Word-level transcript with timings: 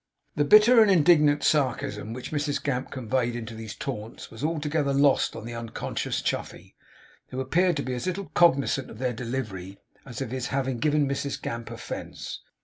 The 0.35 0.43
bitter 0.45 0.81
and 0.81 0.89
indignant 0.89 1.43
sarcasm 1.43 2.11
which 2.11 2.31
Mrs 2.31 2.63
Gamp 2.63 2.89
conveyed 2.89 3.35
into 3.35 3.53
these 3.53 3.75
taunts 3.75 4.31
was 4.31 4.43
altogether 4.43 4.93
lost 4.93 5.35
on 5.35 5.45
the 5.45 5.53
unconscious 5.53 6.23
Chuffey, 6.23 6.73
who 7.27 7.39
appeared 7.39 7.77
to 7.77 7.83
be 7.83 7.93
as 7.93 8.07
little 8.07 8.29
cognizant 8.33 8.89
of 8.89 8.97
their 8.97 9.13
delivery 9.13 9.77
as 10.03 10.19
of 10.19 10.31
his 10.31 10.47
having 10.47 10.79
given 10.79 11.07
Mrs 11.07 11.39
Gamp 11.39 11.69
offence. 11.69 12.39